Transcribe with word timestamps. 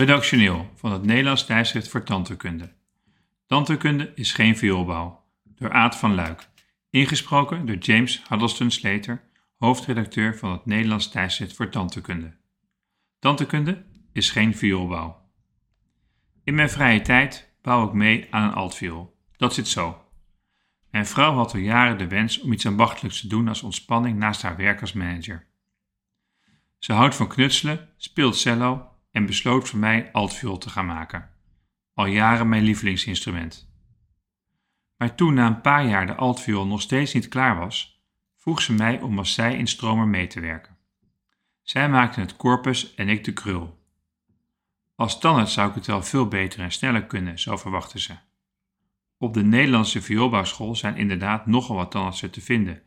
Redactioneel 0.00 0.70
van 0.74 0.92
het 0.92 1.02
Nederlands 1.02 1.46
tijdschrift 1.46 1.88
voor 1.88 2.02
tandheelkunde. 2.02 2.72
Tandheelkunde 3.46 4.12
is 4.14 4.32
geen 4.32 4.56
vioolbouw. 4.56 5.24
Door 5.44 5.72
Aad 5.72 5.96
van 5.96 6.14
Luik. 6.14 6.48
Ingesproken 6.90 7.66
door 7.66 7.76
James 7.76 8.22
Huddleston 8.28 8.70
Slater, 8.70 9.22
hoofdredacteur 9.56 10.38
van 10.38 10.52
het 10.52 10.66
Nederlands 10.66 11.10
tijdschrift 11.10 11.56
voor 11.56 11.68
tandheelkunde. 11.68 12.36
Tandheelkunde 13.18 13.84
is 14.12 14.30
geen 14.30 14.56
vioolbouw. 14.56 15.30
In 16.44 16.54
mijn 16.54 16.70
vrije 16.70 17.00
tijd 17.00 17.54
bouw 17.62 17.86
ik 17.86 17.92
mee 17.92 18.26
aan 18.30 18.42
een 18.42 18.54
altviool. 18.54 19.16
Dat 19.36 19.54
zit 19.54 19.68
zo. 19.68 20.04
Mijn 20.90 21.06
vrouw 21.06 21.34
had 21.34 21.52
al 21.52 21.60
jaren 21.60 21.98
de 21.98 22.08
wens 22.08 22.40
om 22.40 22.52
iets 22.52 22.66
ambachtelijks 22.66 23.20
te 23.20 23.26
doen 23.26 23.48
als 23.48 23.62
ontspanning 23.62 24.18
naast 24.18 24.42
haar 24.42 24.56
werk 24.56 24.80
als 24.80 24.92
manager. 24.92 25.46
Ze 26.78 26.92
houdt 26.92 27.14
van 27.14 27.28
knutselen, 27.28 27.88
speelt 27.96 28.36
cello 28.36 28.89
en 29.10 29.26
besloot 29.26 29.68
voor 29.68 29.78
mij 29.78 30.12
altviool 30.12 30.58
te 30.58 30.70
gaan 30.70 30.86
maken. 30.86 31.30
Al 31.94 32.06
jaren 32.06 32.48
mijn 32.48 32.62
lievelingsinstrument. 32.62 33.68
Maar 34.96 35.14
toen 35.14 35.34
na 35.34 35.46
een 35.46 35.60
paar 35.60 35.86
jaar 35.86 36.06
de 36.06 36.14
altviool 36.14 36.66
nog 36.66 36.80
steeds 36.80 37.14
niet 37.14 37.28
klaar 37.28 37.58
was, 37.58 38.04
vroeg 38.36 38.62
ze 38.62 38.72
mij 38.72 39.00
om 39.00 39.18
als 39.18 39.34
zij 39.34 39.56
in 39.56 39.66
stromer 39.66 40.06
mee 40.06 40.26
te 40.26 40.40
werken. 40.40 40.76
Zij 41.62 41.88
maakte 41.88 42.20
het 42.20 42.36
corpus 42.36 42.94
en 42.94 43.08
ik 43.08 43.24
de 43.24 43.32
krul. 43.32 43.78
Als 44.94 45.18
tandarts 45.20 45.52
zou 45.52 45.68
ik 45.68 45.74
het 45.74 45.86
wel 45.86 46.02
veel 46.02 46.28
beter 46.28 46.60
en 46.60 46.72
sneller 46.72 47.06
kunnen, 47.06 47.38
zo 47.38 47.56
verwachtte 47.56 48.00
ze. 48.00 48.14
Op 49.18 49.34
de 49.34 49.42
Nederlandse 49.42 50.02
vioolbouwschool 50.02 50.74
zijn 50.74 50.96
inderdaad 50.96 51.46
nogal 51.46 51.76
wat 51.76 51.90
tandartsen 51.90 52.30
te 52.30 52.40
vinden, 52.40 52.82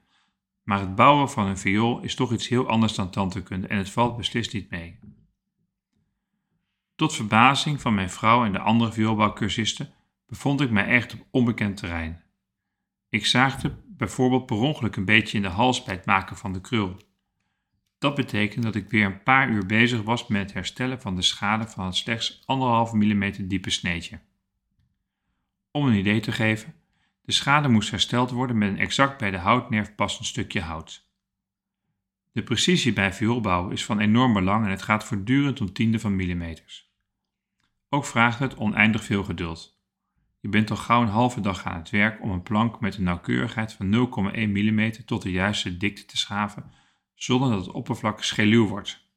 maar 0.64 0.80
het 0.80 0.96
bouwen 0.96 1.30
van 1.30 1.48
een 1.48 1.58
viool 1.58 2.02
is 2.02 2.16
toch 2.16 2.34
iets 2.34 2.48
heel 2.48 2.68
anders 2.68 2.94
dan 2.96 3.10
tandheelkunde 3.10 3.68
en 3.68 3.78
het 3.78 3.90
valt 3.90 4.18
beslist 4.18 4.54
niet 4.54 4.70
mee. 4.70 5.00
Tot 6.96 7.16
verbazing 7.16 7.82
van 7.82 7.94
mijn 7.94 8.10
vrouw 8.10 8.46
en 8.46 8.52
de 8.52 8.60
andere 8.60 8.92
vioolbouwcursisten 8.92 9.94
bevond 10.26 10.62
ik 10.62 10.70
mij 10.70 10.86
echt 10.86 11.14
op 11.14 11.28
onbekend 11.32 11.78
terrein. 11.78 12.24
Ik 13.10 13.26
zaagde 13.26 13.76
bijvoorbeeld 13.88 14.46
per 14.46 14.56
ongeluk 14.56 14.96
een 14.96 15.06
beetje 15.06 15.38
in 15.38 15.44
de 15.44 15.50
hals 15.50 15.84
bij 15.84 15.96
het 15.96 16.06
maken 16.06 16.38
van 16.38 16.54
de 16.54 16.62
krul. 16.62 16.98
Dat 17.98 18.16
betekent 18.16 18.64
dat 18.64 18.76
ik 18.76 18.90
weer 18.90 19.06
een 19.06 19.24
paar 19.24 19.50
uur 19.50 19.66
bezig 19.66 20.02
was 20.02 20.28
met 20.28 20.42
het 20.42 20.54
herstellen 20.54 21.02
van 21.02 21.16
de 21.16 21.22
schade 21.22 21.68
van 21.68 21.86
het 21.86 21.96
slechts 21.96 22.40
1,5 22.40 22.46
mm 22.94 23.48
diepe 23.48 23.70
sneetje. 23.70 24.20
Om 25.72 25.88
een 25.88 25.98
idee 25.98 26.20
te 26.20 26.32
geven, 26.32 26.76
de 27.22 27.32
schade 27.32 27.68
moest 27.68 27.92
hersteld 27.92 28.32
worden 28.32 28.58
met 28.58 28.70
een 28.70 28.80
exact 28.80 29.18
bij 29.18 29.32
de 29.32 29.38
houtnerf 29.38 29.96
passend 29.96 30.28
stukje 30.28 30.62
hout. 30.62 31.12
De 32.34 32.44
precisie 32.44 32.94
bij 32.94 33.14
vioolbouw 33.14 33.70
is 33.70 33.86
van 33.86 34.00
enorm 34.00 34.34
belang 34.34 34.66
en 34.66 34.72
het 34.72 34.82
gaat 34.82 35.04
voortdurend 35.04 35.62
om 35.62 35.74
tienden 35.74 36.00
van 36.00 36.16
millimeters. 36.16 36.92
Ook 37.90 38.06
vraagt 38.06 38.40
het 38.40 38.56
oneindig 38.56 39.04
veel 39.04 39.24
geduld. 39.24 39.82
Je 40.40 40.50
bent 40.50 40.70
al 40.70 40.78
gauw 40.78 41.02
een 41.02 41.08
halve 41.08 41.42
dag 41.42 41.66
aan 41.66 41.78
het 41.78 41.90
werk 41.90 42.22
om 42.22 42.32
een 42.32 42.44
plank 42.44 42.80
met 42.80 42.98
een 42.98 43.04
nauwkeurigheid 43.04 43.74
van 43.74 44.10
0,1 44.36 44.40
mm 44.40 44.92
tot 45.06 45.22
de 45.22 45.32
juiste 45.32 45.78
dikte 45.78 46.06
te 46.06 46.18
schaven, 46.18 46.72
zonder 47.16 47.50
dat 47.50 47.66
het 47.66 47.76
oppervlak 47.76 48.24
scheluw 48.24 48.68
wordt. 48.68 49.08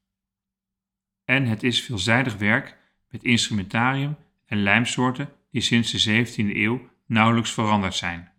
En 1.25 1.45
het 1.45 1.63
is 1.63 1.83
veelzijdig 1.83 2.37
werk 2.37 2.79
met 3.09 3.25
instrumentarium 3.25 4.17
en 4.47 4.63
lijmsoorten 4.63 5.33
die 5.51 5.61
sinds 5.61 5.91
de 5.91 6.27
17e 6.27 6.57
eeuw 6.57 6.89
nauwelijks 7.07 7.53
veranderd 7.53 7.95
zijn. 7.95 8.33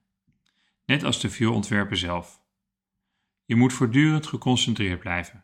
Net 0.86 1.04
als 1.04 1.22
de 1.22 1.30
violontwerper 1.30 1.98
zelf. 1.98 2.46
Je 3.48 3.56
moet 3.56 3.74
voortdurend 3.74 4.28
geconcentreerd 4.28 5.00
blijven. 5.00 5.44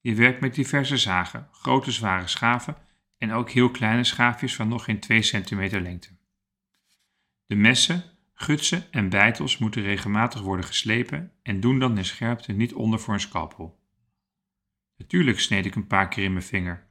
Je 0.00 0.14
werkt 0.14 0.40
met 0.40 0.54
diverse 0.54 0.96
zagen, 0.96 1.48
grote 1.52 1.90
zware 1.90 2.26
schaven 2.26 2.76
en 3.18 3.32
ook 3.32 3.50
heel 3.50 3.70
kleine 3.70 4.04
schaafjes 4.04 4.54
van 4.54 4.68
nog 4.68 4.84
geen 4.84 5.00
2 5.00 5.20
cm 5.20 5.80
lengte. 5.82 6.08
De 7.46 7.54
messen, 7.54 8.04
gutsen 8.34 8.92
en 8.92 9.08
bijtels 9.08 9.58
moeten 9.58 9.82
regelmatig 9.82 10.40
worden 10.40 10.64
geslepen 10.64 11.32
en 11.42 11.60
doen 11.60 11.78
dan 11.78 11.98
in 11.98 12.04
scherpte 12.04 12.52
niet 12.52 12.74
onder 12.74 13.00
voor 13.00 13.14
een 13.14 13.20
scalpel. 13.20 13.80
Natuurlijk 14.96 15.40
sneed 15.40 15.66
ik 15.66 15.74
een 15.74 15.86
paar 15.86 16.08
keer 16.08 16.24
in 16.24 16.32
mijn 16.32 16.44
vinger. 16.44 16.86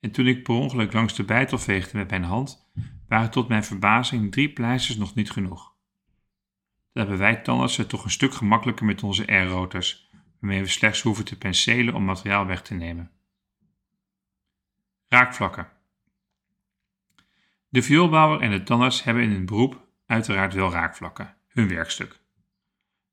En 0.00 0.10
toen 0.10 0.26
ik 0.26 0.42
per 0.42 0.54
ongeluk 0.54 0.92
langs 0.92 1.14
de 1.14 1.24
bijtel 1.24 1.58
veegde 1.58 1.96
met 1.96 2.10
mijn 2.10 2.24
hand, 2.24 2.70
waren 3.08 3.30
tot 3.30 3.48
mijn 3.48 3.64
verbazing 3.64 4.32
drie 4.32 4.52
pleisters 4.52 4.96
nog 4.96 5.14
niet 5.14 5.30
genoeg. 5.30 5.73
Dan 6.94 7.06
hebben 7.06 7.18
wij 7.18 7.36
tandartsen 7.36 7.88
toch 7.88 8.04
een 8.04 8.10
stuk 8.10 8.34
gemakkelijker 8.34 8.86
met 8.86 9.02
onze 9.02 9.32
R-rotors, 9.32 10.10
waarmee 10.40 10.60
we 10.60 10.68
slechts 10.68 11.02
hoeven 11.02 11.24
te 11.24 11.38
penselen 11.38 11.94
om 11.94 12.04
materiaal 12.04 12.46
weg 12.46 12.62
te 12.62 12.74
nemen. 12.74 13.10
Raakvlakken. 15.08 15.68
De 17.68 17.82
vioolbouwer 17.82 18.40
en 18.40 18.50
de 18.50 18.62
tandarts 18.62 19.04
hebben 19.04 19.22
in 19.22 19.30
hun 19.30 19.46
beroep 19.46 19.88
uiteraard 20.06 20.54
wel 20.54 20.70
raakvlakken, 20.70 21.36
hun 21.48 21.68
werkstuk. 21.68 22.20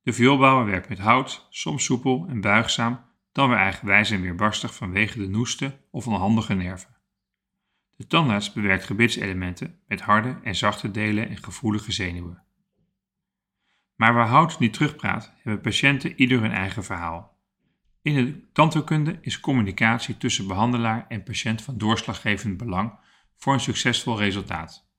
De 0.02 0.13
vioolbouwer 0.13 0.66
werkt 0.66 0.90
met 0.90 1.00
hout, 1.00 1.48
soms 1.50 1.84
soepel 1.84 2.25
en 2.30 2.42
buigzaam, 2.42 3.06
dan 3.31 3.50
weer 3.50 3.58
eigenwijs 3.58 4.12
en 4.12 4.22
weerbarstig 4.22 4.75
vanwege 4.75 5.19
de 5.19 5.28
noeste 5.28 5.80
of 5.92 6.08
onhandige 6.08 6.53
nerven. 6.53 6.96
De 7.96 8.08
tandarts 8.08 8.53
bewerkt 8.53 8.86
gebitselementen 8.86 9.80
met 9.88 10.02
harde 10.02 10.40
en 10.44 10.56
zachte 10.56 10.92
delen 10.92 11.30
en 11.30 11.44
gevoelige 11.44 11.92
zenuwen. 11.92 12.44
Maar 14.01 14.13
waar 14.13 14.28
hout 14.28 14.59
niet 14.59 14.73
terugpraat, 14.73 15.34
hebben 15.44 15.62
patiënten 15.62 16.19
ieder 16.19 16.41
hun 16.41 16.51
eigen 16.51 16.84
verhaal. 16.84 17.38
In 18.01 18.13
de 18.16 18.51
tandheelkunde 18.51 19.17
is 19.22 19.39
communicatie 19.39 20.17
tussen 20.17 20.47
behandelaar 20.47 21.06
en 21.07 21.23
patiënt 21.23 21.62
van 21.62 21.78
doorslaggevend 21.78 22.57
belang 22.57 23.00
voor 23.38 23.53
een 23.53 23.59
succesvol 23.59 24.17
resultaat. 24.17 24.89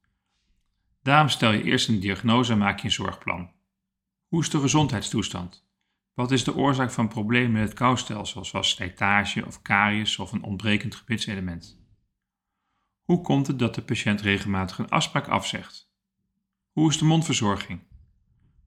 Daarom 1.02 1.28
stel 1.28 1.52
je 1.52 1.62
eerst 1.62 1.88
een 1.88 2.00
diagnose 2.00 2.52
en 2.52 2.58
maak 2.58 2.78
je 2.78 2.84
een 2.84 2.92
zorgplan. 2.92 3.50
Hoe 4.28 4.40
is 4.40 4.50
de 4.50 4.60
gezondheidstoestand? 4.60 5.68
Wat 6.14 6.30
is 6.30 6.44
de 6.44 6.54
oorzaak 6.54 6.90
van 6.90 7.08
problemen 7.08 7.52
met 7.52 7.62
het 7.62 7.74
koustelsel, 7.78 8.44
zoals 8.44 8.70
slijtage 8.70 9.46
of 9.46 9.62
karies 9.62 10.18
of 10.18 10.32
een 10.32 10.42
ontbrekend 10.42 10.94
gebitselement? 10.94 11.80
Hoe 13.02 13.20
komt 13.20 13.46
het 13.46 13.58
dat 13.58 13.74
de 13.74 13.82
patiënt 13.82 14.20
regelmatig 14.20 14.78
een 14.78 14.90
afspraak 14.90 15.28
afzegt? 15.28 15.92
Hoe 16.72 16.88
is 16.90 16.98
de 16.98 17.04
mondverzorging? 17.04 17.90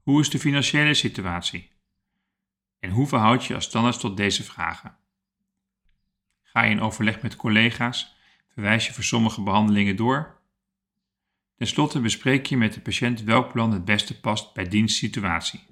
Hoe 0.05 0.19
is 0.19 0.29
de 0.29 0.39
financiële 0.39 0.93
situatie? 0.93 1.71
En 2.79 2.89
hoe 2.89 3.07
verhoud 3.07 3.45
je 3.45 3.55
als 3.55 3.69
tandarts 3.69 3.97
tot 3.97 4.17
deze 4.17 4.43
vragen? 4.43 4.97
Ga 6.43 6.63
je 6.63 6.71
in 6.71 6.81
overleg 6.81 7.21
met 7.21 7.35
collega's? 7.35 8.15
Verwijs 8.47 8.87
je 8.87 8.93
voor 8.93 9.03
sommige 9.03 9.41
behandelingen 9.41 9.95
door? 9.95 10.41
Ten 11.55 11.67
slotte 11.67 11.99
bespreek 11.99 12.45
je 12.45 12.57
met 12.57 12.73
de 12.73 12.81
patiënt 12.81 13.23
welk 13.23 13.51
plan 13.51 13.71
het 13.71 13.85
beste 13.85 14.19
past 14.19 14.53
bij 14.53 14.67
diens 14.67 14.97
situatie. 14.97 15.63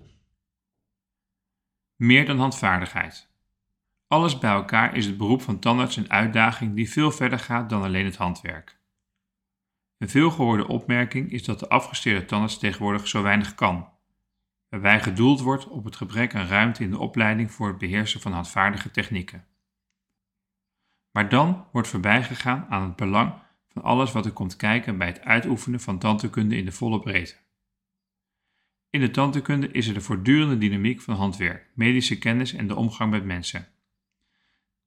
Meer 1.95 2.25
dan 2.25 2.39
handvaardigheid. 2.39 3.29
Alles 4.07 4.37
bij 4.37 4.51
elkaar 4.51 4.95
is 4.95 5.05
het 5.05 5.17
beroep 5.17 5.41
van 5.41 5.59
tandarts 5.59 5.95
een 5.95 6.11
uitdaging 6.11 6.75
die 6.75 6.91
veel 6.91 7.11
verder 7.11 7.39
gaat 7.39 7.69
dan 7.69 7.83
alleen 7.83 8.05
het 8.05 8.17
handwerk. 8.17 8.79
Een 9.97 10.09
veelgehoorde 10.09 10.67
opmerking 10.67 11.31
is 11.31 11.43
dat 11.43 11.59
de 11.59 11.69
afgestudeerde 11.69 12.25
tandarts 12.25 12.57
tegenwoordig 12.57 13.07
zo 13.07 13.21
weinig 13.21 13.55
kan, 13.55 13.91
waarbij 14.73 15.01
gedoeld 15.01 15.41
wordt 15.41 15.67
op 15.67 15.83
het 15.83 15.95
gebrek 15.95 16.35
aan 16.35 16.47
ruimte 16.47 16.83
in 16.83 16.89
de 16.89 16.97
opleiding 16.97 17.51
voor 17.51 17.67
het 17.67 17.77
beheersen 17.77 18.21
van 18.21 18.31
handvaardige 18.31 18.91
technieken. 18.91 19.45
Maar 21.11 21.29
dan 21.29 21.67
wordt 21.71 21.87
voorbijgegaan 21.87 22.65
aan 22.69 22.83
het 22.83 22.95
belang 22.95 23.33
van 23.69 23.81
alles 23.81 24.11
wat 24.11 24.25
er 24.25 24.31
komt 24.31 24.55
kijken 24.55 24.97
bij 24.97 25.07
het 25.07 25.21
uitoefenen 25.21 25.79
van 25.79 25.99
tandheelkunde 25.99 26.55
in 26.55 26.65
de 26.65 26.71
volle 26.71 26.99
breedte. 26.99 27.35
In 28.89 28.99
de 28.99 29.11
tandheelkunde 29.11 29.71
is 29.71 29.87
er 29.87 29.93
de 29.93 30.01
voortdurende 30.01 30.57
dynamiek 30.57 31.01
van 31.01 31.15
handwerk, 31.15 31.69
medische 31.73 32.17
kennis 32.17 32.53
en 32.53 32.67
de 32.67 32.75
omgang 32.75 33.11
met 33.11 33.25
mensen. 33.25 33.67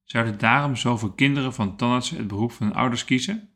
Zouden 0.04 0.38
daarom 0.38 0.76
zoveel 0.76 1.12
kinderen 1.12 1.54
van 1.54 1.76
tandartsen 1.76 2.16
het 2.16 2.26
beroep 2.26 2.52
van 2.52 2.66
hun 2.66 2.76
ouders 2.76 3.04
kiezen? 3.04 3.50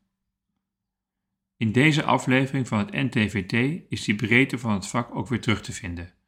In 1.57 1.73
deze 1.73 2.03
aflevering 2.03 2.69
van 2.69 2.79
het 2.79 2.93
NTVT 2.93 3.83
is 3.89 4.05
die 4.05 4.15
breedte 4.15 4.59
van 4.59 4.73
het 4.73 4.87
vak 4.87 5.15
ook 5.15 5.29
weer 5.29 5.41
terug 5.41 5.63
te 5.63 5.73
vinden, 5.73 6.19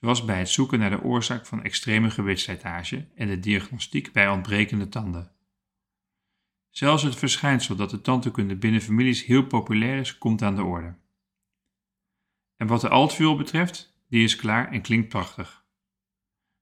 zoals 0.00 0.24
bij 0.24 0.38
het 0.38 0.48
zoeken 0.48 0.78
naar 0.78 0.90
de 0.90 1.02
oorzaak 1.02 1.46
van 1.46 1.62
extreme 1.62 2.10
gewichtslijtage 2.10 3.08
en 3.14 3.28
de 3.28 3.40
diagnostiek 3.40 4.12
bij 4.12 4.28
ontbrekende 4.28 4.88
tanden. 4.88 5.32
Zelfs 6.70 7.02
het 7.02 7.16
verschijnsel 7.16 7.76
dat 7.76 7.90
de 7.90 8.00
tandheelkunde 8.00 8.56
binnen 8.56 8.80
families 8.80 9.24
heel 9.24 9.46
populair 9.46 9.98
is, 9.98 10.18
komt 10.18 10.42
aan 10.42 10.56
de 10.56 10.62
orde. 10.62 10.96
En 12.56 12.66
wat 12.66 12.80
de 12.80 12.88
altviool 12.88 13.36
betreft, 13.36 13.96
die 14.08 14.24
is 14.24 14.36
klaar 14.36 14.72
en 14.72 14.82
klinkt 14.82 15.08
prachtig. 15.08 15.66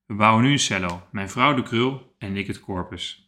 We 0.06 0.14
bouwen 0.14 0.44
nu 0.44 0.52
een 0.52 0.58
cello, 0.58 1.08
mijn 1.10 1.30
vrouw 1.30 1.54
de 1.54 1.62
krul 1.62 2.14
en 2.18 2.36
ik 2.36 2.46
het 2.46 2.60
corpus. 2.60 3.25